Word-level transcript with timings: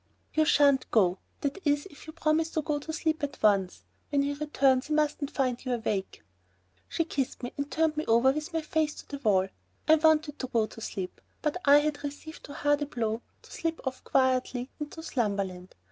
"You 0.33 0.45
shan't 0.45 0.89
go, 0.89 1.19
that 1.41 1.59
is 1.63 1.85
if 1.91 2.07
you 2.07 2.13
promise 2.13 2.49
to 2.53 2.63
go 2.63 2.79
to 2.79 2.91
sleep 2.91 3.21
at 3.21 3.37
once. 3.43 3.83
When 4.09 4.23
he 4.23 4.33
returns 4.33 4.87
he 4.87 4.95
mustn't 4.95 5.29
find 5.29 5.63
you 5.63 5.73
awake." 5.75 6.23
She 6.89 7.03
kissed 7.05 7.43
me 7.43 7.53
and 7.55 7.69
turned 7.71 7.97
me 7.97 8.05
over 8.07 8.31
with 8.31 8.51
my 8.51 8.63
face 8.63 8.95
to 8.95 9.07
the 9.07 9.19
wall. 9.19 9.49
I 9.87 9.93
wanted 9.97 10.39
to 10.39 10.47
go 10.47 10.65
to 10.65 10.81
sleep, 10.81 11.21
but 11.43 11.57
I 11.65 11.77
had 11.81 12.03
received 12.03 12.45
too 12.45 12.53
hard 12.53 12.81
a 12.81 12.87
blow 12.87 13.21
to 13.43 13.51
slip 13.51 13.79
off 13.85 14.03
quietly 14.03 14.71
into 14.79 15.03
slumberland. 15.03 15.75